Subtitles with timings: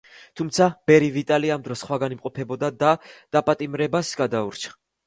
[0.39, 2.95] თუმცა, ბერი ვიტალი იმ დროს სხვაგან იმყოფებოდა და
[3.39, 4.79] დაპატიმრებას გადაურჩა.